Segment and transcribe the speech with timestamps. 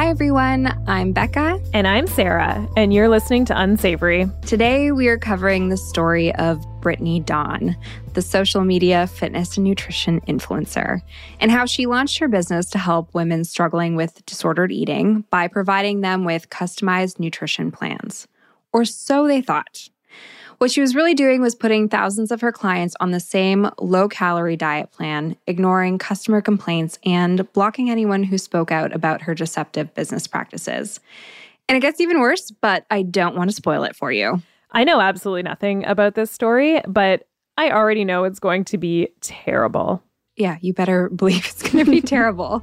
[0.00, 0.82] Hi, everyone.
[0.86, 1.60] I'm Becca.
[1.74, 4.30] And I'm Sarah, and you're listening to Unsavory.
[4.46, 7.76] Today, we are covering the story of Brittany Dawn,
[8.14, 11.02] the social media fitness and nutrition influencer,
[11.38, 16.00] and how she launched her business to help women struggling with disordered eating by providing
[16.00, 18.26] them with customized nutrition plans.
[18.72, 19.90] Or so they thought.
[20.60, 24.10] What she was really doing was putting thousands of her clients on the same low
[24.10, 29.94] calorie diet plan, ignoring customer complaints and blocking anyone who spoke out about her deceptive
[29.94, 31.00] business practices.
[31.66, 34.42] And it gets even worse, but I don't want to spoil it for you.
[34.70, 37.26] I know absolutely nothing about this story, but
[37.56, 40.02] I already know it's going to be terrible.
[40.36, 42.62] Yeah, you better believe it's going to be terrible.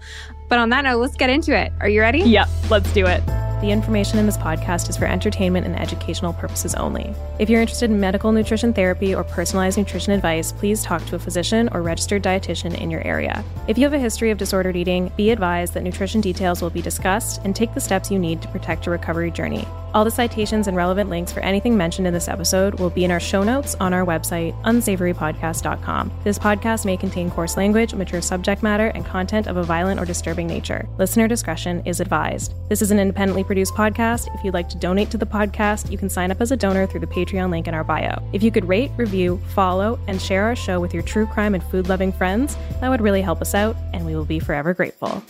[0.49, 1.71] But on that note, let's get into it.
[1.79, 2.19] Are you ready?
[2.19, 3.23] Yep, let's do it.
[3.59, 7.11] The information in this podcast is for entertainment and educational purposes only.
[7.39, 11.19] If you're interested in medical nutrition therapy or personalized nutrition advice, please talk to a
[11.19, 13.43] physician or registered dietitian in your area.
[13.67, 16.83] If you have a history of disordered eating, be advised that nutrition details will be
[16.83, 19.67] discussed and take the steps you need to protect your recovery journey.
[19.95, 23.09] All the citations and relevant links for anything mentioned in this episode will be in
[23.09, 26.11] our show notes on our website, unsavorypodcast.com.
[26.23, 30.05] This podcast may contain coarse language, mature subject matter, and content of a violent or
[30.05, 30.87] disturbing nature.
[30.99, 32.53] Listener discretion is advised.
[32.69, 34.27] This is an independently produced podcast.
[34.35, 36.85] If you'd like to donate to the podcast, you can sign up as a donor
[36.85, 38.21] through the Patreon link in our bio.
[38.33, 41.63] If you could rate, review, follow, and share our show with your true crime and
[41.63, 45.23] food loving friends, that would really help us out, and we will be forever grateful.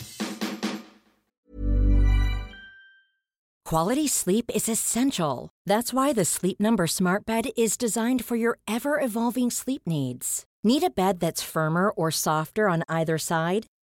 [3.68, 5.50] Quality sleep is essential.
[5.66, 10.46] That's why the Sleep Number Smart Bed is designed for your ever evolving sleep needs.
[10.64, 13.66] Need a bed that's firmer or softer on either side?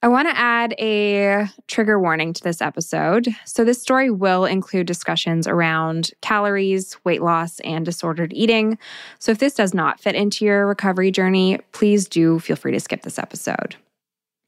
[0.00, 3.28] I want to add a trigger warning to this episode.
[3.44, 8.78] So, this story will include discussions around calories, weight loss, and disordered eating.
[9.18, 12.80] So, if this does not fit into your recovery journey, please do feel free to
[12.80, 13.74] skip this episode.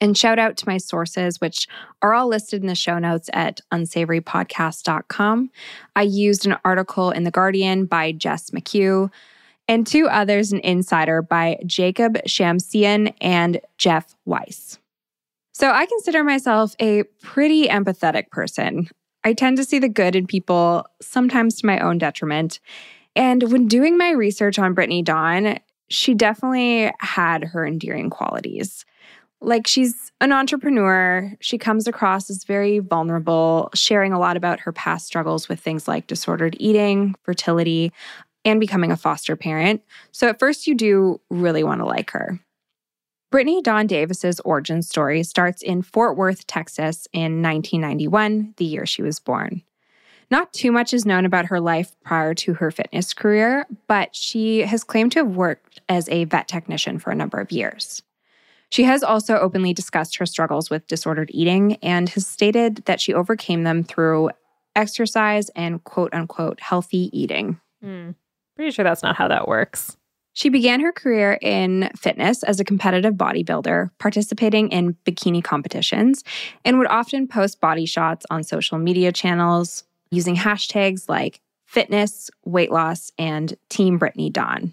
[0.00, 1.66] And shout out to my sources, which
[2.00, 5.50] are all listed in the show notes at unsavorypodcast.com.
[5.96, 9.10] I used an article in The Guardian by Jess McHugh
[9.68, 14.79] and two others in Insider by Jacob Shamsian and Jeff Weiss.
[15.60, 18.88] So I consider myself a pretty empathetic person.
[19.24, 22.60] I tend to see the good in people, sometimes to my own detriment.
[23.14, 25.58] And when doing my research on Brittany Dawn,
[25.90, 28.86] she definitely had her endearing qualities.
[29.42, 34.72] Like she's an entrepreneur, she comes across as very vulnerable, sharing a lot about her
[34.72, 37.92] past struggles with things like disordered eating, fertility,
[38.46, 39.82] and becoming a foster parent.
[40.10, 42.40] So at first, you do really want to like her.
[43.30, 49.02] Brittany Dawn Davis's origin story starts in Fort Worth, Texas in 1991, the year she
[49.02, 49.62] was born.
[50.32, 54.60] Not too much is known about her life prior to her fitness career, but she
[54.60, 58.02] has claimed to have worked as a vet technician for a number of years.
[58.68, 63.14] She has also openly discussed her struggles with disordered eating and has stated that she
[63.14, 64.30] overcame them through
[64.74, 67.60] exercise and quote unquote healthy eating.
[67.84, 68.16] Mm,
[68.56, 69.96] pretty sure that's not how that works.
[70.40, 76.24] She began her career in fitness as a competitive bodybuilder, participating in bikini competitions,
[76.64, 82.72] and would often post body shots on social media channels using hashtags like fitness, weight
[82.72, 84.72] loss, and Team Brittany Dawn.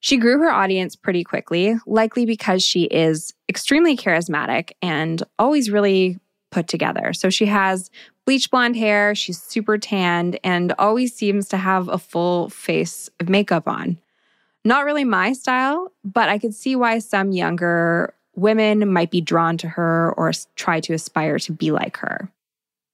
[0.00, 6.18] She grew her audience pretty quickly, likely because she is extremely charismatic and always really
[6.50, 7.12] put together.
[7.12, 7.90] So she has
[8.24, 13.28] bleach blonde hair, she's super tanned, and always seems to have a full face of
[13.28, 13.98] makeup on.
[14.64, 19.58] Not really my style, but I could see why some younger women might be drawn
[19.58, 22.30] to her or try to aspire to be like her.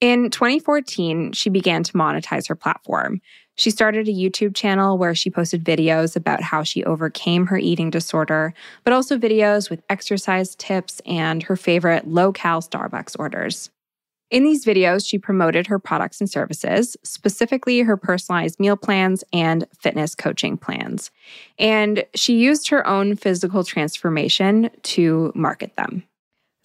[0.01, 3.21] In 2014, she began to monetize her platform.
[3.57, 7.91] She started a YouTube channel where she posted videos about how she overcame her eating
[7.91, 13.71] disorder, but also videos with exercise tips and her favorite low cal Starbucks orders.
[14.31, 19.67] In these videos, she promoted her products and services, specifically her personalized meal plans and
[19.77, 21.11] fitness coaching plans.
[21.59, 26.05] And she used her own physical transformation to market them.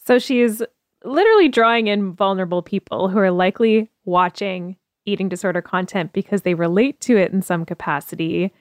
[0.06, 0.62] So she's
[1.04, 7.00] literally drawing in vulnerable people who are likely watching eating disorder content because they relate
[7.00, 8.52] to it in some capacity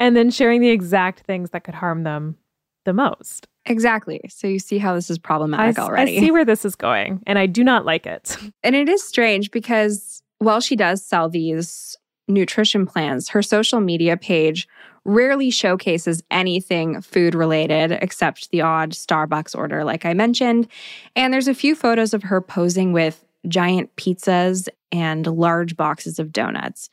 [0.00, 2.36] and then sharing the exact things that could harm them
[2.84, 3.46] the most.
[3.66, 4.20] Exactly.
[4.28, 6.16] So you see how this is problematic I, already.
[6.16, 8.36] I see where this is going, and I do not like it.
[8.64, 11.96] And it is strange because while she does sell these
[12.28, 14.68] nutrition plans, her social media page
[15.04, 20.68] rarely showcases anything food related except the odd Starbucks order, like I mentioned.
[21.16, 26.32] And there's a few photos of her posing with giant pizzas and large boxes of
[26.32, 26.88] donuts,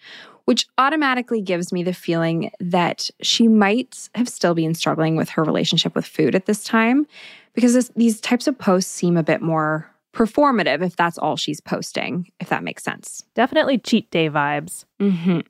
[0.50, 5.44] which automatically gives me the feeling that she might have still been struggling with her
[5.44, 7.06] relationship with food at this time
[7.53, 11.62] because this, these types of posts seem a bit more performative if that's all she's
[11.62, 13.24] posting, if that makes sense.
[13.36, 14.86] Definitely cheat day vibes.
[15.00, 15.41] Mm-hmm.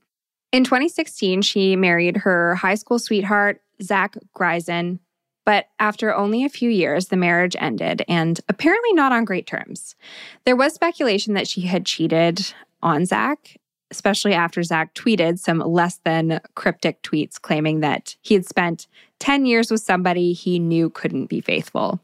[0.52, 5.00] In 2016, she married her high school sweetheart, Zach Greisen.
[5.46, 9.96] But after only a few years, the marriage ended and apparently not on great terms.
[10.44, 13.56] There was speculation that she had cheated on Zach
[13.92, 18.88] especially after Zach tweeted some less than cryptic tweets claiming that he had spent
[19.20, 22.00] 10 years with somebody he knew couldn't be faithful.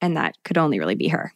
[0.00, 1.32] And that could only really be her.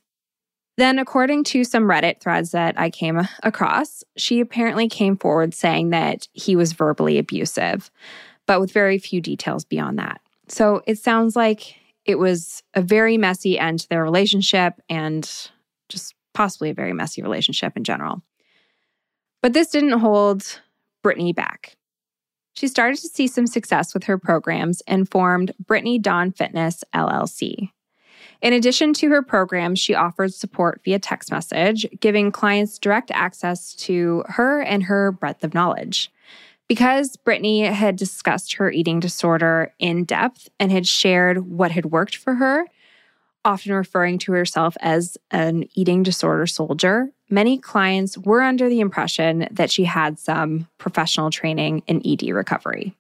[0.78, 5.90] Then, according to some Reddit threads that I came across, she apparently came forward saying
[5.90, 7.90] that he was verbally abusive,
[8.46, 10.20] but with very few details beyond that.
[10.48, 15.30] So it sounds like it was a very messy end to their relationship and
[15.88, 18.22] just possibly a very messy relationship in general.
[19.42, 20.60] But this didn't hold
[21.02, 21.76] Brittany back.
[22.54, 27.70] She started to see some success with her programs and formed Brittany Dawn Fitness LLC.
[28.40, 33.74] In addition to her programs, she offered support via text message, giving clients direct access
[33.74, 36.10] to her and her breadth of knowledge.
[36.68, 42.16] Because Brittany had discussed her eating disorder in depth and had shared what had worked
[42.16, 42.66] for her,
[43.44, 49.48] often referring to herself as an eating disorder soldier, many clients were under the impression
[49.50, 52.94] that she had some professional training in ED recovery.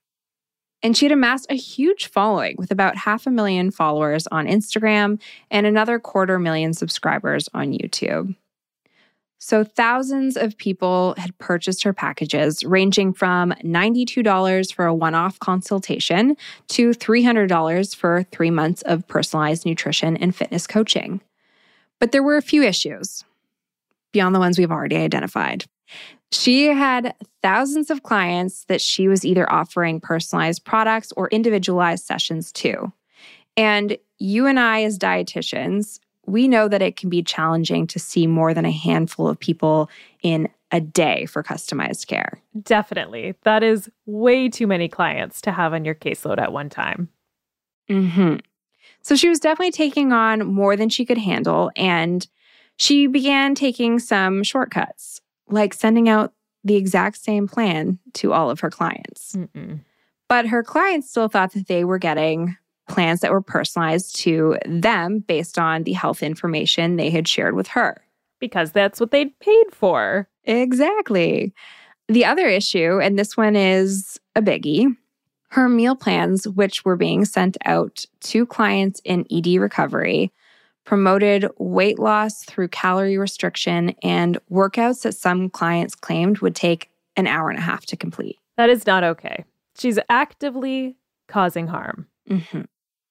[0.82, 5.20] And she had amassed a huge following with about half a million followers on Instagram
[5.50, 8.34] and another quarter million subscribers on YouTube.
[9.38, 15.38] So, thousands of people had purchased her packages, ranging from $92 for a one off
[15.40, 16.36] consultation
[16.68, 21.20] to $300 for three months of personalized nutrition and fitness coaching.
[21.98, 23.24] But there were a few issues
[24.12, 25.64] beyond the ones we've already identified.
[26.30, 32.50] She had thousands of clients that she was either offering personalized products or individualized sessions
[32.52, 32.92] to.
[33.56, 38.26] And you and I, as dietitians, we know that it can be challenging to see
[38.26, 39.90] more than a handful of people
[40.22, 42.40] in a day for customized care.
[42.62, 43.34] Definitely.
[43.42, 47.08] That is way too many clients to have on your caseload at one time.
[47.88, 48.36] hmm
[49.02, 51.70] So she was definitely taking on more than she could handle.
[51.76, 52.26] And
[52.82, 56.32] she began taking some shortcuts, like sending out
[56.64, 59.36] the exact same plan to all of her clients.
[59.36, 59.78] Mm-mm.
[60.28, 62.56] But her clients still thought that they were getting
[62.88, 67.68] plans that were personalized to them based on the health information they had shared with
[67.68, 68.02] her.
[68.40, 70.28] Because that's what they'd paid for.
[70.42, 71.54] Exactly.
[72.08, 74.96] The other issue, and this one is a biggie,
[75.50, 80.32] her meal plans, which were being sent out to clients in ED recovery,
[80.84, 87.26] promoted weight loss through calorie restriction and workouts that some clients claimed would take an
[87.26, 88.38] hour and a half to complete.
[88.56, 89.44] That is not okay.
[89.78, 90.96] She's actively
[91.28, 92.06] causing harm.
[92.28, 92.62] Mm-hmm.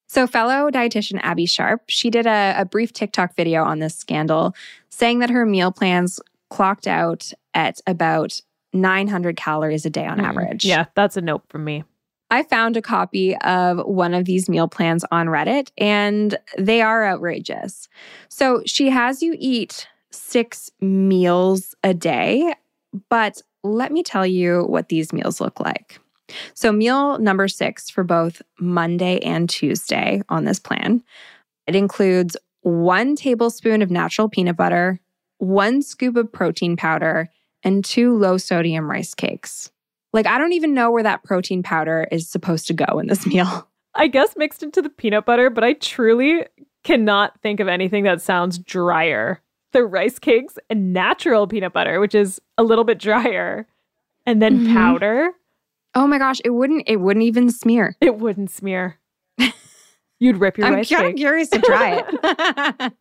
[0.08, 4.54] So, fellow dietitian Abbey Sharp, she did a, a, brief TikTok video on this scandal,
[4.90, 8.42] saying that her meal plans clocked out at about
[8.74, 10.66] 900 calories a day on mm, average.
[10.66, 11.84] Yeah, that's a nope from me.
[12.32, 17.06] I found a copy of one of these meal plans on Reddit, and they are
[17.06, 17.90] outrageous.
[18.30, 22.56] So, she has you eat six meals a day,
[23.10, 26.00] but let me tell you what these meals look like.
[26.54, 31.04] So, meal number six for both Monday and Tuesday on this plan,
[31.68, 35.02] it includes one tablespoon of natural peanut butter,
[35.38, 37.30] one scoop of protein powder,
[37.64, 39.70] and two low sodium rice cakes.
[40.14, 43.26] Like, I don't even know where that protein powder is supposed to go in this
[43.26, 43.68] meal.
[43.96, 46.46] I guess mixed into the peanut butter, but I truly
[46.84, 49.42] cannot think of anything that sounds drier.
[49.74, 53.68] The rice cakes and natural peanut butter, which is a little bit drier,
[54.26, 54.74] and then mm-hmm.
[54.74, 55.32] powder.
[55.94, 57.96] Oh my gosh, it wouldn't it wouldn't even smear.
[58.02, 58.98] It wouldn't smear.
[60.20, 60.72] You'd rip your rice.
[60.72, 61.14] I'm rice cake.
[61.14, 62.94] of curious to try it.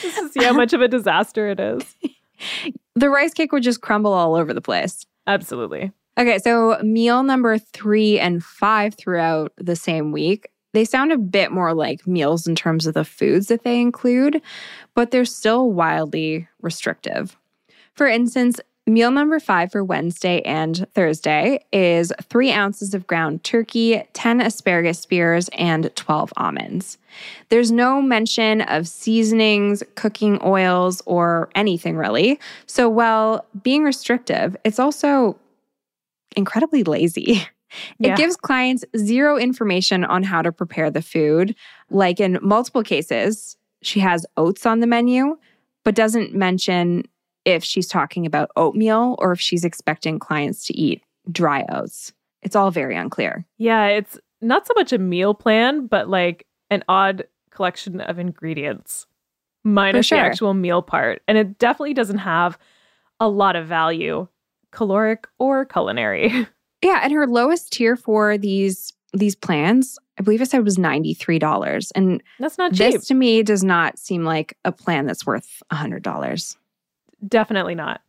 [0.00, 1.82] Just to see how much of a disaster it is.
[2.96, 5.06] The rice cake would just crumble all over the place.
[5.26, 5.90] Absolutely.
[6.18, 11.52] Okay, so meal number three and five throughout the same week, they sound a bit
[11.52, 14.40] more like meals in terms of the foods that they include,
[14.94, 17.36] but they're still wildly restrictive.
[17.94, 24.00] For instance, Meal number five for Wednesday and Thursday is three ounces of ground turkey,
[24.12, 26.96] 10 asparagus spears, and 12 almonds.
[27.48, 32.38] There's no mention of seasonings, cooking oils, or anything really.
[32.66, 35.36] So, while being restrictive, it's also
[36.36, 37.42] incredibly lazy.
[37.98, 38.16] It yeah.
[38.16, 41.56] gives clients zero information on how to prepare the food.
[41.90, 45.36] Like in multiple cases, she has oats on the menu,
[45.84, 47.02] but doesn't mention
[47.44, 52.12] if she's talking about oatmeal or if she's expecting clients to eat dry oats.
[52.40, 53.44] It's all very unclear.
[53.58, 59.06] Yeah, it's not so much a meal plan, but like an odd collection of ingredients
[59.64, 60.18] minus sure.
[60.18, 61.22] the actual meal part.
[61.26, 62.58] And it definitely doesn't have
[63.18, 64.28] a lot of value,
[64.76, 66.46] caloric or culinary.
[66.82, 71.90] Yeah, and her lowest tier for these these plans, I believe I said was $93.
[71.94, 72.92] And that's not cheap.
[72.92, 76.56] This to me does not seem like a plan that's worth $100.
[77.26, 78.02] Definitely not.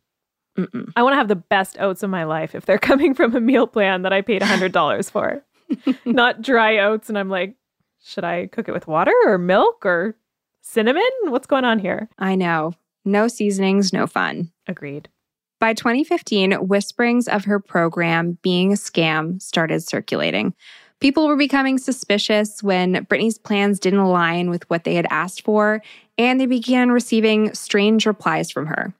[0.58, 0.92] Mm-mm.
[0.96, 3.40] I want to have the best oats of my life if they're coming from a
[3.40, 5.42] meal plan that I paid $100 for.
[6.04, 7.08] not dry oats.
[7.08, 7.56] And I'm like,
[8.04, 10.14] should I cook it with water or milk or
[10.60, 11.02] cinnamon?
[11.24, 12.10] What's going on here?
[12.18, 12.74] I know.
[13.04, 14.52] No seasonings, no fun.
[14.66, 15.08] Agreed.
[15.60, 20.54] By 2015, whisperings of her program being a scam started circulating.
[21.00, 25.82] People were becoming suspicious when Brittany's plans didn't align with what they had asked for,
[26.16, 28.94] and they began receiving strange replies from her.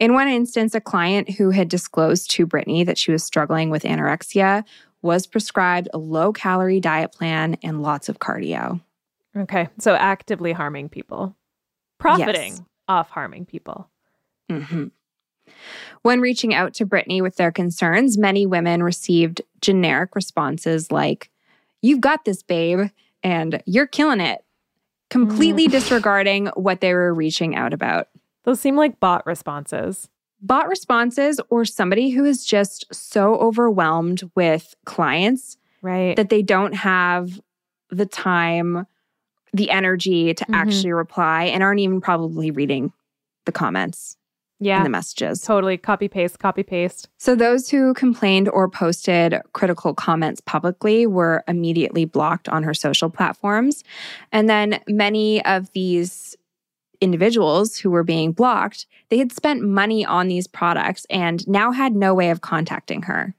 [0.00, 3.84] In one instance, a client who had disclosed to Brittany that she was struggling with
[3.84, 4.64] anorexia
[5.02, 8.80] was prescribed a low calorie diet plan and lots of cardio.
[9.36, 11.36] Okay, so actively harming people,
[11.98, 12.62] profiting yes.
[12.88, 13.88] off harming people.
[14.50, 14.86] Mm-hmm.
[16.02, 21.30] When reaching out to Brittany with their concerns, many women received generic responses like,
[21.82, 22.88] You've got this, babe,
[23.22, 24.42] and you're killing it,
[25.10, 25.70] completely mm.
[25.70, 28.08] disregarding what they were reaching out about.
[28.44, 30.08] Those seem like bot responses.
[30.40, 36.16] Bot responses or somebody who is just so overwhelmed with clients Right.
[36.16, 37.38] that they don't have
[37.90, 38.86] the time,
[39.52, 40.54] the energy to Mhm.
[40.54, 42.92] actually reply and aren't even probably reading
[43.44, 44.16] the comments
[44.64, 44.76] yeah.
[44.76, 45.40] and the messages.
[45.40, 45.76] Totally.
[45.76, 47.08] Copy paste, copy paste.
[47.18, 53.10] So, those who complained or posted critical comments publicly were immediately blocked on her social
[53.10, 53.84] platforms.
[54.32, 56.36] And then many of these
[57.00, 61.94] individuals who were being blocked, they had spent money on these products and now had
[61.94, 63.34] no way of contacting her.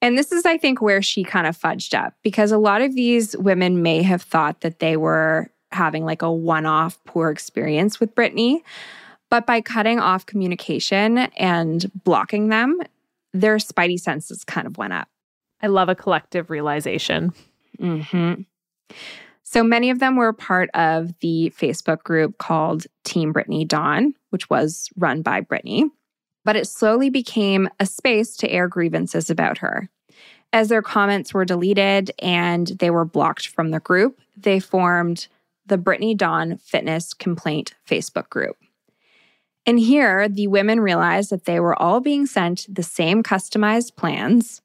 [0.00, 2.94] And this is, I think, where she kind of fudged up because a lot of
[2.94, 8.00] these women may have thought that they were having like a one off poor experience
[8.00, 8.62] with Brittany.
[9.30, 12.80] But by cutting off communication and blocking them,
[13.32, 15.08] their spidey senses kind of went up.
[15.60, 17.32] I love a collective realization.
[17.78, 18.34] hmm
[19.42, 24.48] So many of them were part of the Facebook group called Team Brittany Dawn, which
[24.50, 25.90] was run by Brittany.
[26.44, 29.88] But it slowly became a space to air grievances about her.
[30.52, 35.26] As their comments were deleted and they were blocked from the group, they formed
[35.66, 38.56] the Brittany Dawn Fitness Complaint Facebook group.
[39.66, 44.60] And here, the women realized that they were all being sent the same customized plans,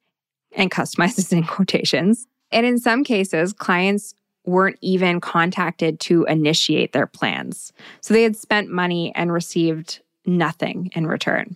[0.52, 2.28] and customized is in quotations.
[2.52, 4.14] And in some cases, clients
[4.46, 7.72] weren't even contacted to initiate their plans.
[8.02, 11.56] So they had spent money and received nothing in return.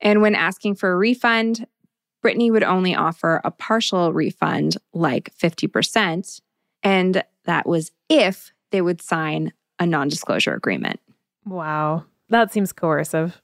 [0.00, 1.66] And when asking for a refund,
[2.22, 6.40] Brittany would only offer a partial refund, like 50%.
[6.82, 11.00] And that was if they would sign a non disclosure agreement.
[11.44, 12.04] Wow.
[12.32, 13.42] That seems coercive.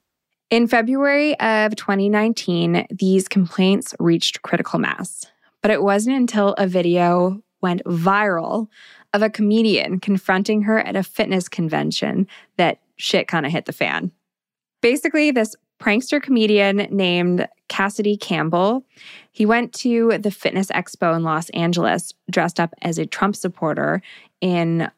[0.49, 5.27] In February of 2019, these complaints reached critical mass.
[5.61, 8.69] But it wasn't until a video went viral
[9.13, 12.27] of a comedian confronting her at a fitness convention
[12.57, 14.11] that shit kind of hit the fan.
[14.81, 18.87] Basically, this prankster comedian named Cassidy Campbell,
[19.33, 24.01] he went to the Fitness Expo in Los Angeles dressed up as a Trump supporter
[24.41, 24.91] in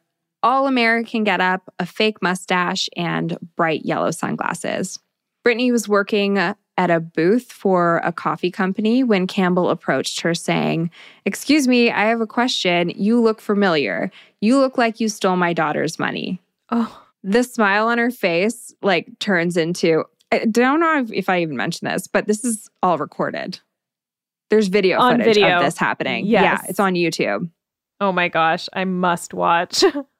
[0.43, 4.99] all American getup, a fake mustache, and bright yellow sunglasses.
[5.43, 10.89] Brittany was working at a booth for a coffee company when Campbell approached her saying,
[11.25, 12.89] Excuse me, I have a question.
[12.95, 14.11] You look familiar.
[14.39, 16.41] You look like you stole my daughter's money.
[16.69, 21.41] Oh, The smile on her face like turns into I don't know if, if I
[21.41, 23.59] even mentioned this, but this is all recorded.
[24.49, 25.57] There's video On footage video.
[25.57, 26.25] of this happening.
[26.25, 26.61] Yes.
[26.63, 27.49] Yeah, it's on YouTube.
[27.99, 28.69] oh my gosh.
[28.73, 29.83] I must watch.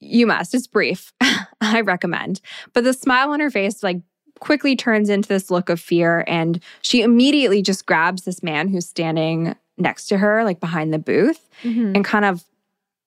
[0.00, 0.54] You must.
[0.54, 1.12] It's brief.
[1.60, 2.40] I recommend.
[2.72, 3.98] But the smile on her face, like,
[4.40, 6.22] quickly turns into this look of fear.
[6.26, 10.98] And she immediately just grabs this man who's standing next to her, like behind the
[10.98, 11.94] booth, Mhm.
[11.94, 12.44] and kind of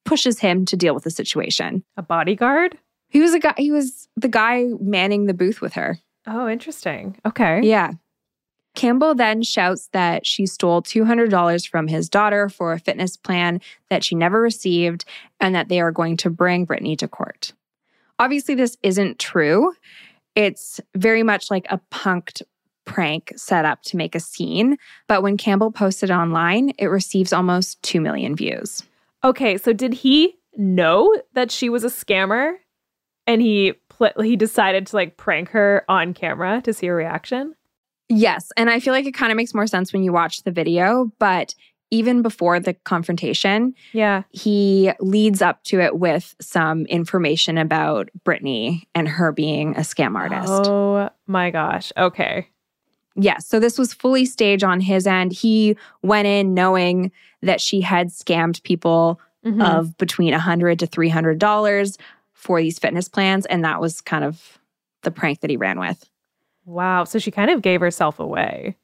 [0.05, 1.83] pushes him to deal with the situation.
[1.97, 2.77] A bodyguard?
[3.09, 5.99] He was a guy, he was the guy manning the booth with her.
[6.25, 7.17] Oh, interesting.
[7.25, 7.61] Okay.
[7.63, 7.91] Yeah.
[8.79, 14.05] Campbell then shouts that she stole $200 from his daughter for a fitness plan that
[14.05, 15.03] she never received
[15.41, 17.51] and that they are going to bring Brittany to court.
[18.19, 19.73] Obviously, this isn't true.
[20.33, 22.41] It's very much like a punked
[22.85, 24.77] prank set up to make a scene.
[25.09, 28.83] But when Campbell posted online, it receives almost 2 million views.
[29.25, 32.53] Okay, so did he know that she was a scammer
[33.27, 37.55] and he pl- he decided to like prank her on camera to see her reaction?
[38.09, 38.51] Yes.
[38.57, 41.11] And I feel like it kind of makes more sense when you watch the video.
[41.19, 41.53] But
[41.91, 44.23] even before the confrontation, Yeah.
[44.31, 50.15] he leads up to it with some information about Brittany and her being a scam
[50.15, 50.51] artist.
[50.69, 51.91] Oh my gosh.
[51.97, 52.47] Okay.
[53.15, 53.47] Yes.
[53.47, 55.33] So this was fully staged on his end.
[55.33, 59.63] He went in knowing that she had scammed people Mhm.
[59.63, 61.97] of between 100 to $300
[62.33, 63.45] for these fitness plans.
[63.47, 64.59] And that was kind of
[65.03, 66.08] the prank that he ran with.
[66.69, 67.03] Wow.
[67.03, 68.75] So she kind of gave herself away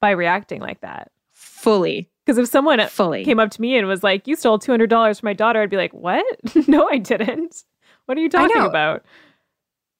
[0.00, 1.10] by reacting like that.
[1.32, 3.24] Fully, Because if someone fully.
[3.24, 5.60] came up to me and was like, "You stole two hundred dollars from my daughter,"
[5.62, 6.24] I'd be like, "What?
[6.68, 7.64] no, I didn't.
[8.06, 9.04] What are you talking about?"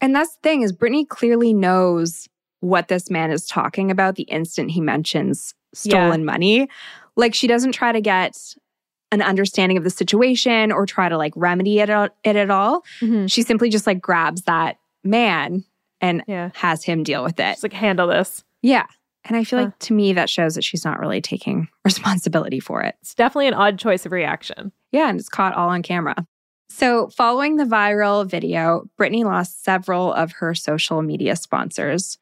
[0.01, 2.29] And that's the thing is Brittany clearly knows
[2.61, 6.69] what this man is talking about the instant he mentions stolen money.
[7.17, 8.37] Like she doesn't try to get
[9.11, 12.85] an understanding of the situation or try to like remedy it, at- it at all.
[13.01, 13.31] Mhm.
[13.31, 15.65] She simply just like grabs that man
[16.01, 16.51] and Yeah.
[16.55, 17.53] has him deal with it.
[17.53, 18.45] Just like handle this.
[18.63, 18.87] yeah.
[19.25, 19.65] And I feel Huh.
[19.67, 22.95] like to me that shows that she's not really taking responsibility for it.
[23.03, 24.73] It's definitely an odd choice of reaction.
[24.93, 26.15] Yeah, and it's caught all on camera.
[26.71, 32.17] So, following the viral video, Brittany lost several of her social media sponsors.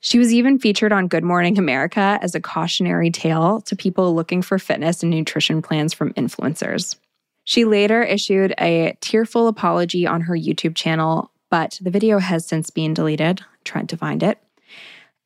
[0.00, 4.40] She was even featured on Good Morning America as a cautionary tale to people looking
[4.42, 6.96] for fitness and nutrition plans from influencers.
[7.44, 12.70] She later issued a tearful apology on her YouTube channel, but the video has since
[12.70, 13.42] been deleted.
[13.64, 14.38] Tried to find it.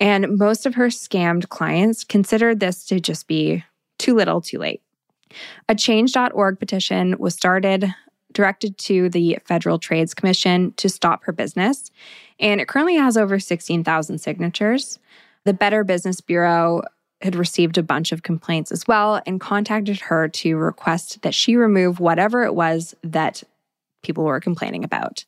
[0.00, 3.64] And most of her scammed clients considered this to just be
[3.98, 4.82] too little, too late.
[5.68, 7.92] A change.org petition was started
[8.32, 11.90] directed to the Federal Trades Commission to stop her business,
[12.40, 14.98] and it currently has over 16,000 signatures.
[15.44, 16.82] The Better Business Bureau
[17.20, 21.56] had received a bunch of complaints as well and contacted her to request that she
[21.56, 23.42] remove whatever it was that
[24.02, 25.24] people were complaining about.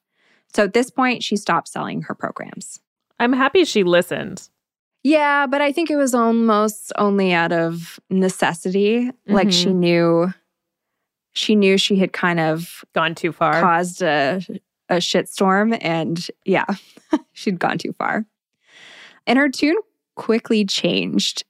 [0.54, 2.80] So at this point, she stopped selling her programs.
[3.18, 4.48] I'm happy she listened.
[5.02, 9.04] Yeah, but I think it was almost only out of necessity.
[9.04, 9.32] Mm-hmm.
[9.32, 9.80] Like she mm-hmm.
[9.80, 10.34] knew
[11.32, 13.60] she knew she had kind of gone too far.
[13.60, 14.40] Caused a
[14.88, 16.66] a shitstorm and yeah,
[17.32, 18.24] she'd gone too far.
[19.26, 19.76] And her tune
[20.14, 21.44] quickly changed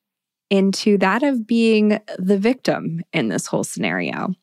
[0.51, 4.35] into that of being the victim in this whole scenario.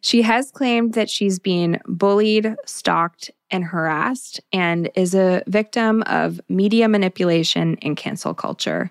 [0.00, 6.40] She has claimed that she's been bullied, stalked, and harassed, and is a victim of
[6.48, 8.90] media manipulation and cancel culture,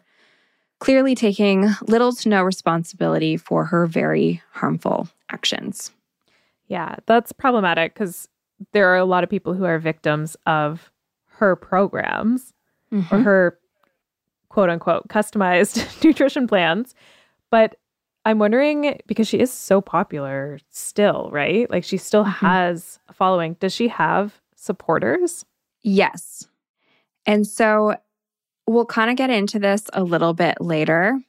[0.79, 5.91] clearly taking little to no responsibility for her very harmful actions.
[6.69, 8.29] Yeah, that's problematic because
[8.71, 10.89] there are a lot of people who are victims of
[11.25, 12.53] her programs
[12.89, 13.13] mm-hmm.
[13.13, 13.59] or her
[14.47, 16.95] quote unquote customized nutrition plans.
[17.51, 17.75] But
[18.23, 21.69] I'm wondering because she is so popular still, right?
[21.69, 22.45] Like she still mm-hmm.
[22.45, 23.57] has a following.
[23.59, 25.45] Does she have supporters?
[25.83, 26.47] Yes.
[27.25, 27.95] And so
[28.67, 31.19] we'll kind of get into this a little bit later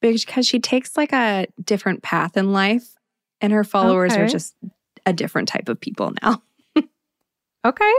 [0.00, 2.94] because she takes like a different path in life
[3.40, 4.22] and her followers okay.
[4.22, 4.54] are just
[5.04, 6.42] a different type of people now.
[7.64, 7.92] okay.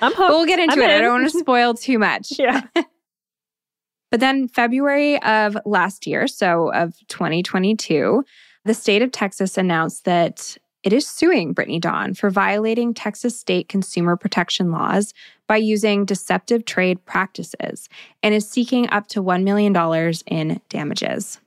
[0.00, 0.18] I'm hooked.
[0.18, 0.84] But we'll get into I'm it.
[0.84, 0.90] In.
[0.90, 2.38] I don't want to spoil too much.
[2.38, 2.62] Yeah.
[4.10, 8.24] but then February of last year, so of 2022,
[8.64, 13.68] the state of Texas announced that it is suing Brittany Dawn for violating Texas state
[13.68, 15.14] consumer protection laws
[15.48, 17.88] by using deceptive trade practices
[18.22, 19.74] and is seeking up to $1 million
[20.26, 21.40] in damages.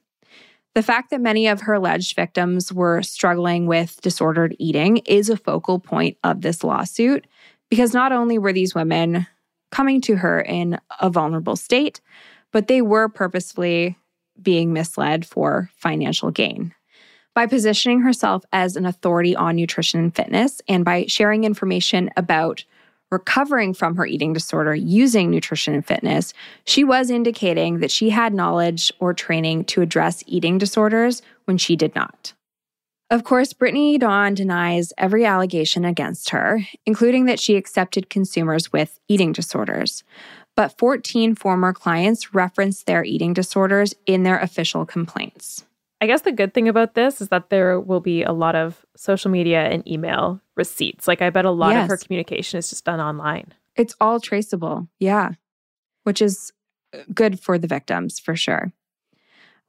[0.74, 5.38] The fact that many of her alleged victims were struggling with disordered eating is a
[5.38, 7.28] focal point of this lawsuit
[7.70, 9.28] because not only were these women
[9.72, 12.02] coming to her in a vulnerable state,
[12.52, 13.98] but they were purposefully
[14.42, 16.74] being misled for financial gain.
[17.38, 22.64] By positioning herself as an authority on nutrition and fitness, and by sharing information about
[23.12, 26.34] recovering from her eating disorder using nutrition and fitness,
[26.66, 31.76] she was indicating that she had knowledge or training to address eating disorders when she
[31.76, 32.34] did not.
[33.12, 39.00] Of course, Brittany Dawn denies every allegation against her, including that she accepted consumers with
[39.08, 40.04] eating disorders.
[40.56, 45.66] But 14 former clients referenced their eating disorders in their official complaints.
[46.00, 48.86] I guess the good thing about this is that there will be a lot of
[48.96, 51.08] social media and email receipts.
[51.08, 51.84] Like I bet a lot yes.
[51.84, 53.54] of her communication is just done online.
[53.76, 54.88] It's all traceable.
[55.00, 55.32] Yeah.
[56.04, 56.54] Which is
[56.94, 58.72] uh, good for the victims for sure.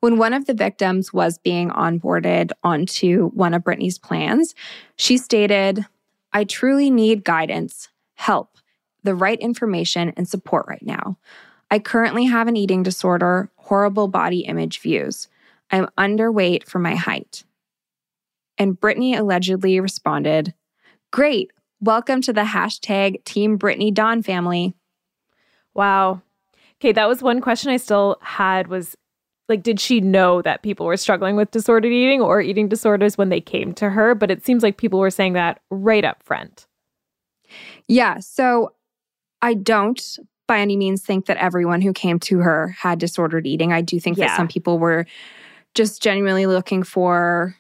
[0.01, 4.55] When one of the victims was being onboarded onto one of Brittany's plans,
[4.97, 5.87] she stated,
[6.33, 8.59] I truly need guidance, help,
[9.03, 11.17] the right information, and support right now.
[11.71, 15.29] I currently have an eating disorder, horrible body image views.
[15.71, 17.45] I'm underweight for my height.
[18.57, 20.55] And Brittany allegedly responded,
[21.11, 21.51] Great.
[21.81, 24.75] Welcome to the hashtag Team Brittany Dawn family.
[25.75, 26.23] Wow.
[26.81, 28.97] Okay, that was one question I still had was
[29.49, 33.29] like, did she know that people were struggling with disordered eating or eating disorders when
[33.31, 34.15] they came to her?
[34.15, 36.67] But it seems like people were saying that right up front.
[37.87, 38.19] Yeah.
[38.19, 38.75] So
[39.41, 43.73] I don't by any means think that everyone who came to her had disordered eating.
[43.73, 44.29] I do think yeah.
[44.29, 45.07] that some people were
[45.75, 47.57] just genuinely looking for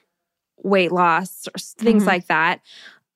[0.59, 2.09] weight loss or things mm-hmm.
[2.09, 2.61] like that.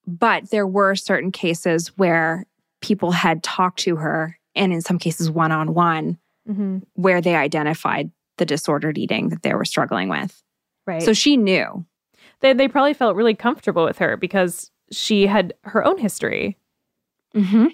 [0.07, 2.47] But there were certain cases where
[2.81, 6.19] people had talked to her, and in some cases, one on one,
[6.95, 10.43] where they identified the disordered eating that they were struggling with.
[10.87, 11.03] Right.
[11.03, 11.85] So she knew.
[12.41, 16.59] They, they probably felt really comfortable with her because she had her own history.
[17.35, 17.69] Mm-hmm.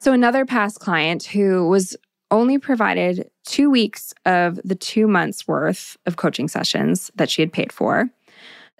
[0.00, 1.96] So, another past client who was
[2.30, 7.52] only provided two weeks of the two months worth of coaching sessions that she had
[7.52, 8.10] paid for,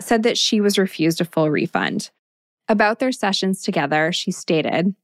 [0.00, 2.10] said that she was refused a full refund.
[2.68, 4.94] About their sessions together, she stated,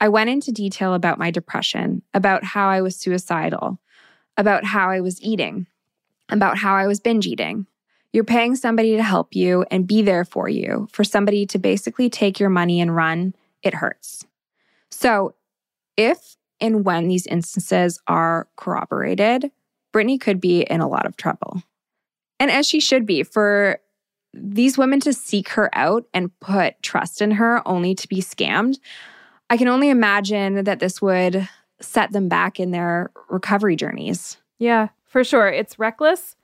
[0.00, 3.80] I went into detail about my depression, about how I was suicidal,
[4.36, 5.66] about how I was eating,
[6.28, 7.66] about how I was binge eating.
[8.12, 12.08] You're paying somebody to help you and be there for you, for somebody to basically
[12.08, 14.24] take your money and run, it hurts.
[14.90, 15.34] So,
[15.96, 19.50] if and when these instances are corroborated,
[19.92, 21.62] Brittany could be in a lot of trouble.
[22.40, 23.80] And as she should be, for
[24.34, 28.78] these women to seek her out and put trust in her only to be scammed,
[29.50, 31.48] I can only imagine that this would
[31.80, 34.36] set them back in their recovery journeys.
[34.58, 35.48] Yeah, for sure.
[35.48, 36.36] It's reckless.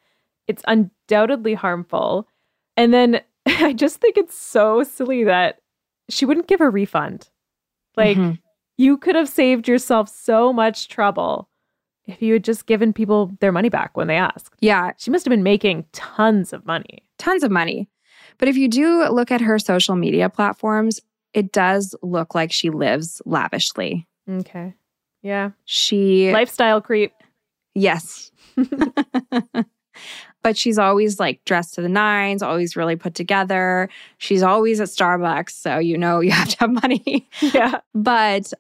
[0.48, 2.28] It's undoubtedly harmful.
[2.76, 5.60] And then I just think it's so silly that
[6.08, 7.28] she wouldn't give a refund.
[7.96, 8.38] Like, Mhm.
[8.76, 11.48] You could have saved yourself so much trouble
[12.06, 14.54] if you had just given people their money back when they asked.
[14.60, 17.02] Yeah, She must have been making tons of money.
[17.18, 17.88] tons of money.
[18.38, 21.00] But if you do look at her social media platforms,
[21.32, 24.06] it does look like she lives lavishly.
[24.28, 24.74] Okay.
[25.22, 25.50] Yeah.
[25.64, 27.12] She, Lifestyle creep.
[27.74, 28.30] yes.
[30.42, 33.88] but she's always like dressed to the nines, always really put together.
[34.18, 35.50] She's always at Starbucks.
[35.50, 37.28] So you know you have to have money.
[37.40, 37.80] Yeah.
[37.94, 38.52] but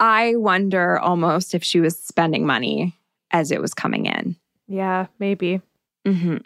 [0.00, 2.94] I wonder almost if she was spending money
[3.30, 4.36] as it was coming in.
[4.68, 5.60] Yeah, maybe.
[6.06, 6.38] Mm-hmm.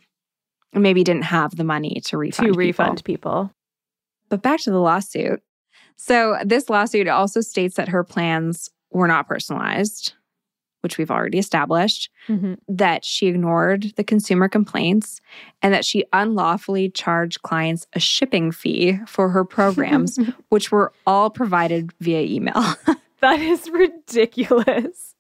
[0.81, 2.35] Maybe didn't have the money to refund.
[2.37, 2.57] to people.
[2.59, 3.53] refund people.
[4.31, 5.43] But back to the lawsuit.
[5.97, 10.15] So, this lawsuit also states that her plans were not personalized,
[10.81, 12.57] which we've already established, Mhm.
[12.69, 15.21] that she ignored the consumer complaints,
[15.61, 20.17] and that she unlawfully charged clients a shipping fee for her programs,
[20.49, 22.65] which were all provided via email.
[23.23, 25.15] That is ridiculous.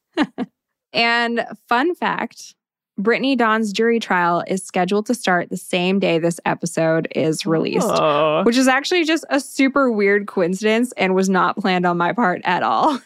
[0.92, 2.54] and fun fact
[2.98, 7.88] Brittany Dawn's jury trial is scheduled to start the same day this episode is released.
[7.88, 8.42] Oh.
[8.42, 12.42] which is actually just a super weird coincidence and was not planned on my part
[12.44, 13.00] at all.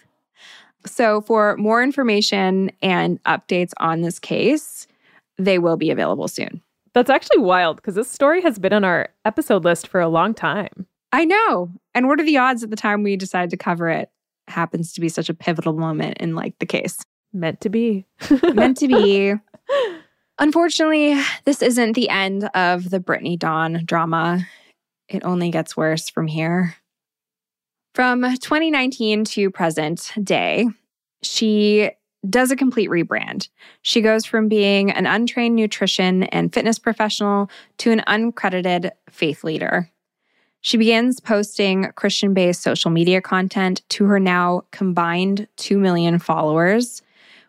[0.85, 4.87] So, for more information and updates on this case,
[5.37, 6.63] they will be available soon.
[6.95, 10.33] That's actually wild because this story has been on our episode list for a long
[10.33, 10.87] time.
[11.13, 11.71] I know.
[11.93, 14.11] And what are the odds at the time we decided to cover it
[14.49, 16.99] happens to be such a pivotal moment in like the case?
[17.33, 18.07] Meant to be.
[18.55, 19.35] Meant to be.
[20.39, 24.47] Unfortunately, this isn't the end of the Brittany Dawn drama.
[25.09, 26.77] It only gets worse from here.
[27.95, 30.67] From 2019 to present day,
[31.23, 31.91] she
[32.29, 33.49] does a complete rebrand.
[33.83, 39.91] She goes from being an untrained nutrition and fitness professional to an uncredited faith leader.
[40.67, 47.03] She begins posting Christian based social media content to her now combined 2 million followers,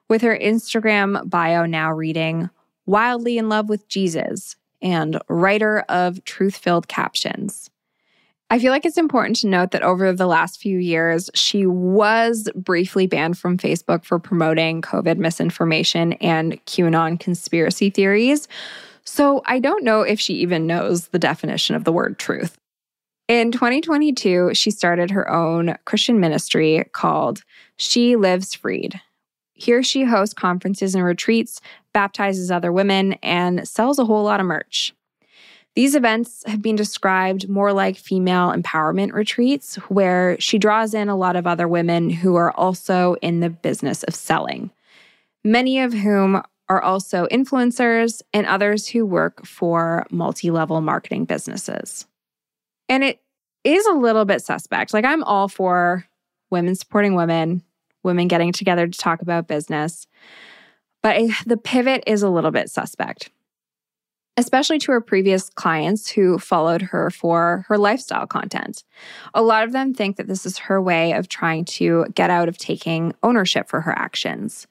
[0.07, 2.51] with her Instagram bio now reading,
[2.85, 7.71] Wildly in love with Jesus, and writer of truth filled captions.
[8.51, 12.47] I feel like it's important to note that over the last few years, she was
[12.53, 18.47] briefly banned from Facebook for promoting COVID misinformation and QAnon conspiracy theories.
[19.05, 22.55] So I don't know if she even knows the definition of the word truth.
[23.27, 27.43] In 2022, she started her own Christian ministry called
[27.75, 29.01] She Lives Freed.
[29.53, 31.59] Here, she hosts conferences and retreats,
[31.93, 34.93] baptizes other women, and sells a whole lot of merch.
[35.75, 41.17] These events have been described more like female empowerment retreats, where she draws in a
[41.17, 44.71] lot of other women who are also in the business of selling,
[45.43, 52.07] many of whom are also influencers and others who work for multi level marketing businesses.
[52.89, 53.21] And it
[53.63, 54.93] is a little bit suspect.
[54.93, 56.05] Like, I'm all for
[56.49, 57.63] women supporting women,
[58.03, 60.07] women getting together to talk about business.
[61.03, 63.29] But the pivot is a little bit suspect,
[64.35, 68.83] especially to her previous clients who followed her for her lifestyle content.
[69.33, 72.49] A lot of them think that this is her way of trying to get out
[72.49, 74.67] of taking ownership for her actions.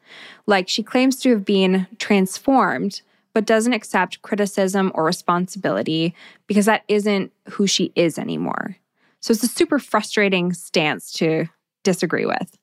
[0.46, 3.02] Like she claims to have been transformed,
[3.36, 6.14] but doesn't accept criticism or responsibility
[6.46, 8.74] because that isn't who she is anymore.
[9.20, 11.44] So it's a super frustrating stance to
[11.84, 12.56] disagree with.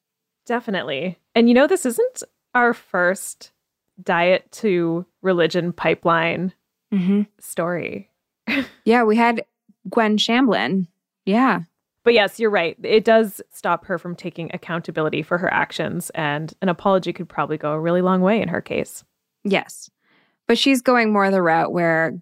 [0.48, 1.20] Definitely.
[1.36, 2.24] And you know, this isn't
[2.56, 3.52] our first
[4.02, 6.54] diet to religion pipeline
[6.92, 7.22] Mm-hmm.
[7.40, 8.10] story.
[8.84, 9.46] Yeah, we had
[9.92, 10.88] Gwen Shamblin.
[11.28, 11.62] Yeah.
[12.04, 12.76] But yes, you're right.
[12.82, 17.60] It does stop her from taking accountability for her actions, and an apology could probably
[17.60, 19.04] go a really long way in her case.
[19.44, 19.92] Yes.
[20.48, 22.20] But she's going more the route where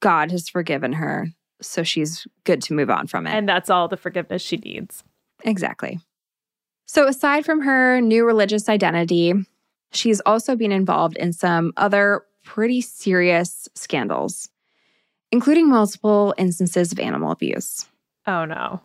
[0.00, 1.28] God has forgiven her.
[1.60, 3.32] So she's good to move on from it.
[3.32, 5.04] And that's all the forgiveness she needs.
[5.44, 6.00] Exactly.
[6.86, 9.32] So, aside from her new religious identity,
[9.92, 14.48] she's also been involved in some other pretty serious scandals,
[15.30, 17.86] including multiple instances of animal abuse.
[18.26, 18.80] Oh no.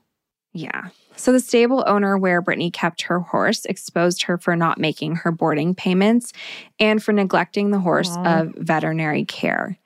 [0.56, 0.88] Yeah.
[1.18, 5.32] So, the stable owner where Brittany kept her horse exposed her for not making her
[5.32, 6.32] boarding payments
[6.80, 8.40] and for neglecting the horse Aw.
[8.40, 9.78] of veterinary care.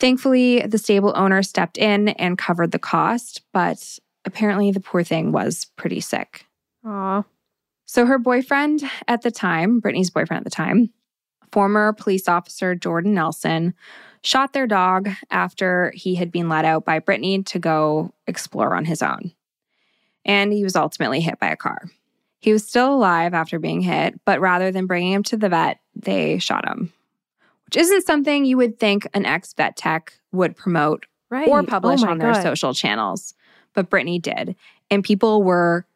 [0.00, 5.30] Thankfully, the stable owner stepped in and covered the cost, but apparently the poor thing
[5.30, 6.46] was pretty sick.
[6.86, 7.22] Aw.
[7.84, 10.90] So her boyfriend at the time, Brittany's boyfriend at the time,
[11.52, 13.74] former police officer Jordan Nelson,
[14.24, 18.86] shot their dog after he had been let out by Brittany to go explore on
[18.86, 19.32] his own.
[20.24, 21.90] And he was ultimately hit by a car.
[22.40, 25.78] He was still alive after being hit, but rather than bringing him to the vet,
[25.94, 26.92] they shot him,
[27.66, 31.48] which isn't something you would think an ex vet tech would promote Right.
[31.48, 33.34] or publish Oh on their social channels.
[33.74, 34.54] But Brittany did,
[34.90, 35.86] and people were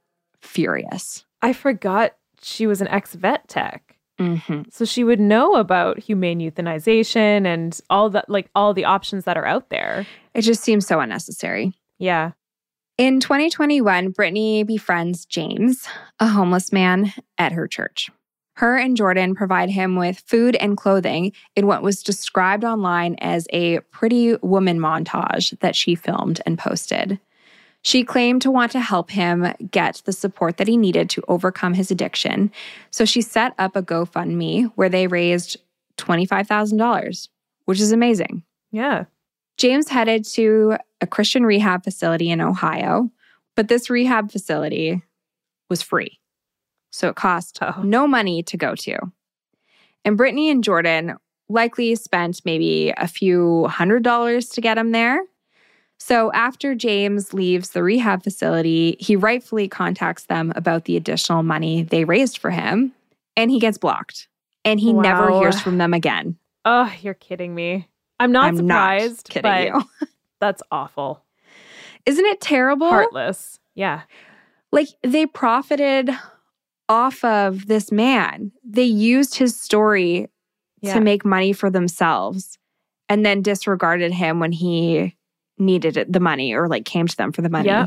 [0.41, 1.25] furious.
[1.43, 3.97] I forgot she was an ex vet tech.
[4.19, 9.25] hmm So she would know about humane euthanization and all the like all the options
[9.25, 10.07] that are out there.
[10.33, 11.75] It just seems so unnecessary.
[11.99, 12.33] Yeah.
[12.99, 15.87] In 2021, Brittany befriends James,
[16.19, 18.11] a homeless man, at her church.
[18.55, 23.47] Her and Jordan provide him with food and clothing in what was described online as
[23.53, 27.21] a pretty woman montage that she filmed and posted.
[27.83, 31.75] She claimed to want to help him get the support that he needed to overcome
[31.75, 32.51] his addiction.
[32.91, 35.59] So she set up a GoFundMe where they raised
[35.99, 37.29] $25,000,
[37.67, 38.43] which is amazing.
[38.73, 39.05] Yeah.
[39.57, 43.11] James headed to a Christian rehab facility in Ohio,
[43.55, 45.03] but this rehab facility
[45.71, 46.19] was free.
[46.90, 47.83] So it cost Oh.
[47.83, 48.99] no money to go to.
[50.05, 51.16] And Brittany and Jordan
[51.49, 55.21] likely spent maybe a few hundred dollars to get him there.
[55.99, 61.83] So after James leaves the rehab facility, he rightfully contacts them about the additional money
[61.83, 62.92] they raised for him,
[63.37, 64.29] and he gets blocked.
[64.64, 66.37] And he never hears from them again.
[66.64, 67.88] Oh, you're kidding me.
[68.18, 69.29] I'm not I'm not surprised.
[69.29, 70.09] kidding but you.
[70.40, 71.22] That's awful.
[72.07, 72.88] Isn't it terrible?
[72.88, 73.59] Heartless.
[73.74, 74.02] Yeah.
[74.72, 76.11] like they profited
[76.88, 78.52] off of this man.
[78.64, 80.29] They used his story
[80.81, 80.94] Yeah.
[80.94, 82.59] to make money for themselves
[83.09, 85.16] and then disregarded him when he
[85.59, 87.68] needed it, the money or like came to them for the money.
[87.68, 87.87] Yeah.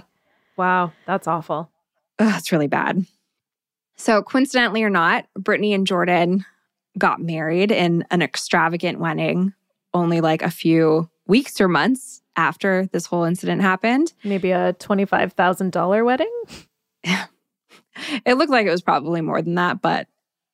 [0.57, 0.91] Wow.
[1.05, 1.71] That's awful.
[2.19, 3.05] Ugh, it's really bad.
[3.95, 6.45] So, coincidentally or not, Brittany and Jordan
[6.97, 9.53] got married in an extravagant wedding
[9.93, 14.13] only like a few weeks or months after this whole incident happened.
[14.23, 16.41] Maybe a $25,000 wedding?
[18.25, 20.08] It looked like it was probably more than that, but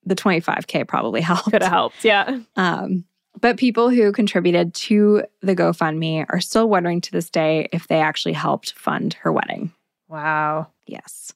[0.04, 1.50] the 25K probably helped.
[1.50, 2.04] Could have helped.
[2.04, 2.40] Yeah.
[2.56, 3.04] Um,
[3.40, 8.00] but people who contributed to the GoFundMe are still wondering to this day if they
[8.00, 9.72] actually helped fund her wedding.
[10.08, 10.68] Wow.
[10.86, 11.34] Yes.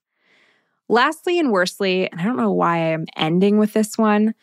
[0.88, 4.34] Lastly and worstly, and I don't know why I'm ending with this one,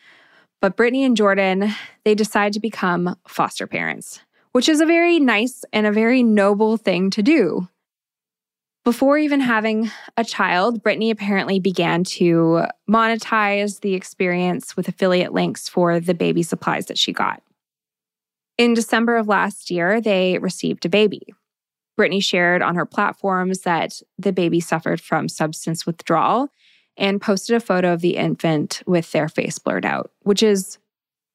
[0.60, 1.72] but Brittany and Jordan,
[2.04, 4.20] they decide to become foster parents,
[4.52, 7.68] which is a very nice and a very noble thing to do.
[8.84, 15.68] Before even having a child, Brittany apparently began to monetize the experience with affiliate links
[15.68, 17.42] for the baby supplies that she got.
[18.56, 21.34] In December of last year, they received a baby.
[21.96, 26.48] Brittany shared on her platforms that the baby suffered from substance withdrawal
[26.98, 30.76] and posted a photo of the infant with their face blurred out, which is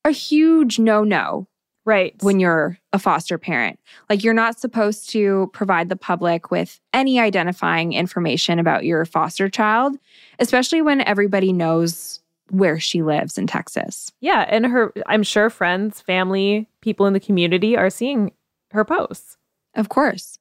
[0.05, 1.47] a huge no no
[1.85, 2.15] Right.
[2.21, 3.77] when you're a foster parent.
[4.09, 9.49] Like, you're not supposed to provide the public with any identifying information about your foster
[9.49, 9.97] child,
[10.39, 12.21] especially when everybody knows
[12.51, 14.11] where she lives in Texas.
[14.21, 14.45] yeah.
[14.47, 18.31] And her, I'm sure friends, family, people in the community are seeing
[18.71, 19.37] her posts.
[19.75, 20.37] Of course.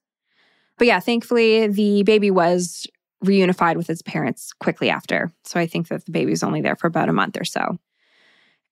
[0.77, 2.87] But yeah, thankfully, the baby was
[3.23, 5.31] reunified with its parents quickly after.
[5.43, 7.77] So I think that the baby was only there for about a month or so.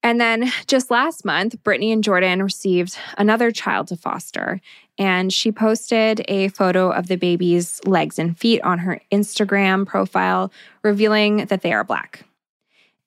[0.04, 4.60] And then just last month, Brittany and Jordan received another child to foster.
[4.98, 10.52] And she posted a photo of the baby's legs and feet on her Instagram profile,
[10.84, 12.26] revealing that they are Black.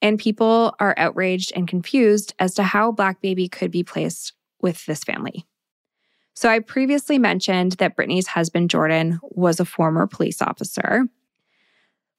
[0.02, 4.32] And people are outraged and confused as to how a Black Baby could be placed
[4.60, 5.46] with this family.
[6.36, 11.04] So, I previously mentioned that Brittany's husband, Jordan, was a former police officer.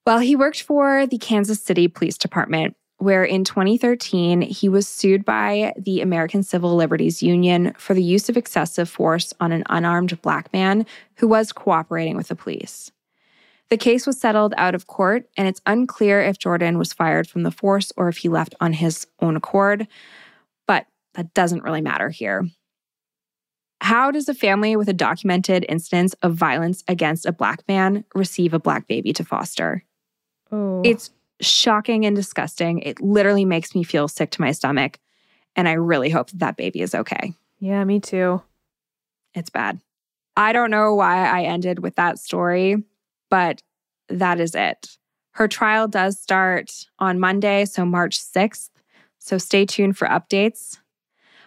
[0.06, 5.26] Well, he worked for the Kansas City Police Department, where in 2013, he was sued
[5.26, 10.22] by the American Civil Liberties Union for the use of excessive force on an unarmed
[10.22, 12.92] black man who was cooperating with the police.
[13.70, 17.42] The case was settled out of court, and it's unclear if Jordan was fired from
[17.42, 19.88] the force or if he left on his own accord,
[20.68, 22.48] but that doesn't really matter here.
[23.82, 28.54] How does a family with a documented instance of violence against a black man receive
[28.54, 29.84] a black baby to foster?
[30.52, 30.82] Oh.
[30.84, 32.80] It's shocking and disgusting.
[32.80, 35.00] It literally makes me feel sick to my stomach.
[35.56, 37.34] And I really hope that that baby is okay.
[37.60, 38.42] yeah, me too.
[39.34, 39.80] It's bad.
[40.38, 42.84] I don't know why I ended with that story,
[43.30, 43.62] but
[44.10, 44.98] that is it.
[45.32, 48.70] Her trial does start on Monday, so March 6th.
[49.20, 50.78] So stay tuned for updates.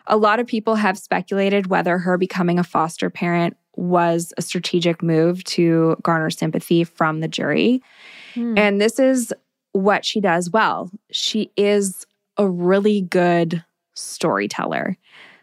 [0.07, 5.03] A lot of people have speculated whether her becoming a foster parent was a strategic
[5.03, 7.83] move to garner sympathy from the jury.
[8.39, 8.57] Hmm.
[8.57, 9.35] And this is
[9.73, 10.91] what she does well.
[11.11, 13.65] She is a really good
[13.95, 14.97] storyteller.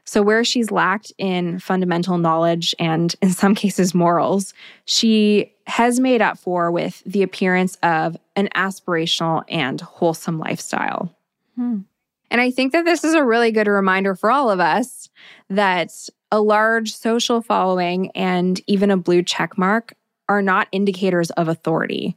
[0.05, 4.53] So, where she's lacked in fundamental knowledge and, in some cases, morals,
[4.85, 11.13] she has made up for with the appearance of an aspirational and wholesome lifestyle.
[11.55, 11.79] Hmm.
[12.31, 15.09] And I think that this is a really good reminder for all of us
[15.49, 15.91] that
[16.31, 19.95] a large social following and even a blue check mark
[20.29, 22.15] are not indicators of authority.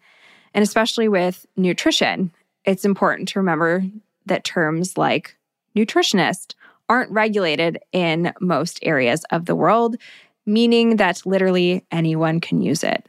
[0.58, 2.32] And especially with nutrition,
[2.64, 3.84] it's important to remember
[4.26, 5.36] that terms like
[5.76, 6.56] nutritionist
[6.88, 9.94] aren't regulated in most areas of the world,
[10.46, 13.08] meaning that literally anyone can use it.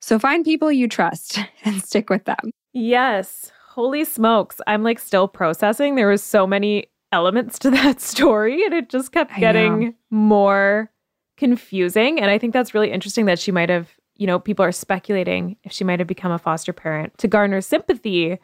[0.00, 2.50] So find people you trust and stick with them.
[2.72, 3.52] Yes.
[3.68, 4.58] Holy smokes.
[4.66, 5.96] I'm like still processing.
[5.96, 10.90] There was so many elements to that story and it just kept getting more
[11.36, 12.18] confusing.
[12.18, 13.90] And I think that's really interesting that she might have,
[14.20, 17.62] you know, people are speculating if she might have become a foster parent to garner
[17.62, 18.38] sympathy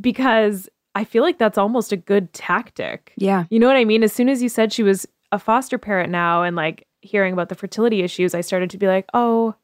[0.00, 3.12] because I feel like that's almost a good tactic.
[3.16, 3.44] Yeah.
[3.50, 4.04] You know what I mean?
[4.04, 7.48] As soon as you said she was a foster parent now and like hearing about
[7.48, 9.56] the fertility issues, I started to be like, oh,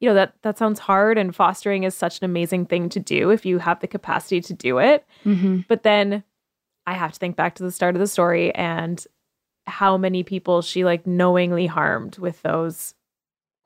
[0.00, 3.30] you know, that that sounds hard and fostering is such an amazing thing to do
[3.30, 5.06] if you have the capacity to do it.
[5.24, 5.60] Mm-hmm.
[5.68, 6.24] But then
[6.88, 9.06] I have to think back to the start of the story and
[9.64, 12.94] how many people she like knowingly harmed with those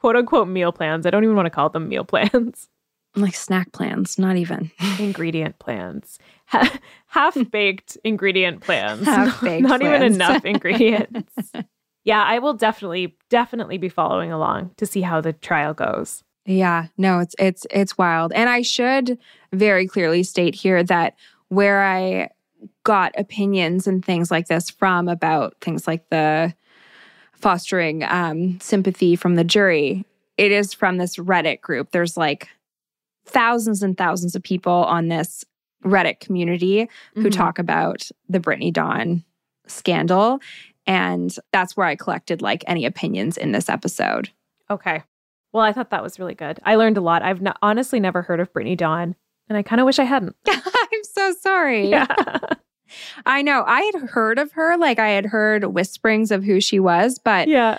[0.02, 1.06] quote unquote meal plans.
[1.06, 2.68] I don't even want to call them meal plans
[3.14, 9.80] like snack plans, not even ingredient plans, ha- half baked ingredient plans, half-baked not, not
[9.80, 10.02] plans.
[10.02, 11.52] even enough ingredients.
[12.04, 16.24] yeah, I will definitely, definitely be following along to see how the trial goes.
[16.46, 19.16] Yeah, no, it's it's it's wild, and I should
[19.52, 21.14] very clearly state here that
[21.48, 22.30] where I
[22.82, 26.52] got opinions and things like this from about things like the
[27.42, 30.04] fostering um, sympathy from the jury,
[30.38, 31.90] it is from this Reddit group.
[31.90, 32.48] There's like
[33.26, 35.44] thousands and thousands of people on this
[35.84, 37.30] Reddit community who mm-hmm.
[37.30, 39.24] talk about the Brittany Dawn
[39.66, 40.38] scandal.
[40.86, 44.30] And that's where I collected like any opinions in this episode.
[44.70, 45.02] Okay.
[45.52, 46.58] Well, I thought that was really good.
[46.64, 47.22] I learned a lot.
[47.22, 49.14] I've honestly never heard of Brittany Dawn,
[49.48, 50.34] and I kind of wish I hadn't.
[50.48, 51.88] I'm so sorry.
[51.88, 52.06] Yeah.
[53.26, 53.64] I know.
[53.66, 57.48] I had heard of her, like I had heard whisperings of who she was, but
[57.48, 57.78] yeah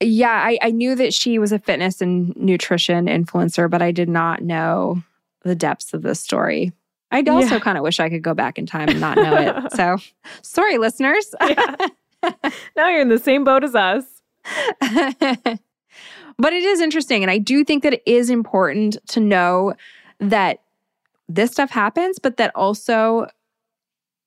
[0.00, 4.08] yeah, I, I knew that she was a fitness and nutrition influencer, but I did
[4.08, 5.02] not know
[5.42, 6.72] the depths of this story.
[7.10, 7.60] I also yeah.
[7.60, 9.72] kind of wish I could go back in time and not know it.
[9.74, 9.98] So
[10.42, 11.34] sorry, listeners.
[11.40, 11.76] yeah.
[12.74, 14.04] Now you're in the same boat as us.
[14.80, 17.22] but it is interesting.
[17.22, 19.74] And I do think that it is important to know
[20.20, 20.62] that
[21.28, 23.26] this stuff happens, but that also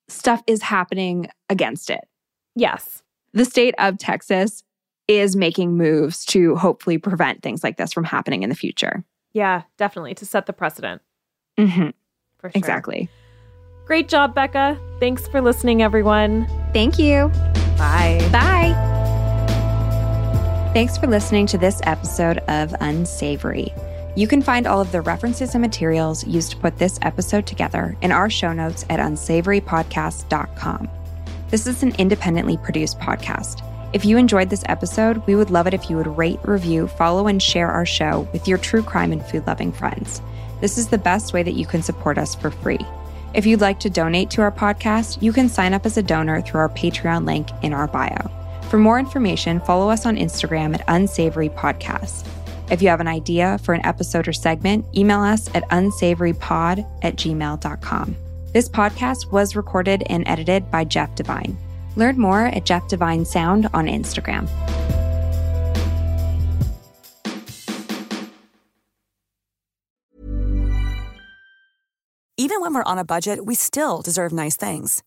[0.07, 2.07] stuff is happening against it.
[2.55, 3.03] Yes.
[3.33, 4.63] The state of Texas
[5.07, 9.03] is making moves to hopefully prevent things like this from happening in the future.
[9.33, 11.01] Yeah, definitely to set the precedent.
[11.57, 11.89] Mm-hmm.
[12.39, 12.51] For sure.
[12.55, 13.09] Exactly.
[13.85, 14.77] Great job, Becca.
[14.99, 16.47] Thanks for listening, everyone.
[16.73, 17.29] Thank you.
[17.77, 18.27] Bye.
[18.31, 18.73] Bye.
[20.73, 23.73] Thanks for listening to this episode of Unsavory.
[24.17, 27.95] You can find all of the references and materials used to put this episode together
[28.01, 30.89] in our show notes at unsavorypodcast.com.
[31.51, 33.61] This is an independently produced podcast.
[33.93, 37.27] If you enjoyed this episode, we would love it if you would rate, review, follow,
[37.27, 40.19] and share our show with your true crime and food loving friends.
[40.61, 42.83] This is the best way that you can support us for free.
[43.35, 46.41] If you'd like to donate to our podcast, you can sign up as a donor
[46.41, 48.31] through our Patreon link in our bio.
[48.71, 52.27] For more information, follow us on Instagram at Unsavory Podcast.
[52.69, 57.15] If you have an idea for an episode or segment, email us at unsavorypod at
[57.15, 58.15] gmail.com.
[58.53, 61.57] This podcast was recorded and edited by Jeff Devine.
[61.95, 64.49] Learn more at Jeff Devine Sound on Instagram.
[72.39, 75.03] Even when we're on a budget, we still deserve nice things.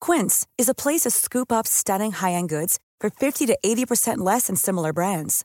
[0.00, 4.18] Quince is a place to scoop up stunning high end goods for 50 to 80%
[4.18, 5.44] less than similar brands.